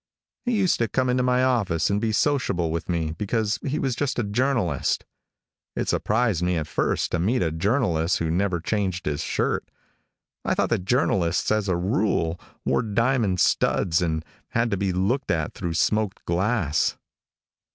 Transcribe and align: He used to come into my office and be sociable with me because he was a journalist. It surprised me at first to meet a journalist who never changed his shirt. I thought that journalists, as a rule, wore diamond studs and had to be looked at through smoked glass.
He 0.45 0.53
used 0.57 0.79
to 0.79 0.87
come 0.87 1.11
into 1.11 1.21
my 1.21 1.43
office 1.43 1.91
and 1.91 2.01
be 2.01 2.11
sociable 2.11 2.71
with 2.71 2.89
me 2.89 3.11
because 3.11 3.59
he 3.63 3.77
was 3.77 3.95
a 4.17 4.23
journalist. 4.23 5.05
It 5.75 5.89
surprised 5.89 6.41
me 6.41 6.55
at 6.57 6.65
first 6.65 7.11
to 7.11 7.19
meet 7.19 7.43
a 7.43 7.51
journalist 7.51 8.17
who 8.17 8.31
never 8.31 8.59
changed 8.59 9.05
his 9.05 9.21
shirt. 9.23 9.69
I 10.43 10.55
thought 10.55 10.69
that 10.71 10.85
journalists, 10.85 11.51
as 11.51 11.69
a 11.69 11.75
rule, 11.77 12.39
wore 12.65 12.81
diamond 12.81 13.39
studs 13.39 14.01
and 14.01 14.25
had 14.47 14.71
to 14.71 14.75
be 14.77 14.91
looked 14.91 15.29
at 15.29 15.53
through 15.53 15.75
smoked 15.75 16.25
glass. 16.25 16.97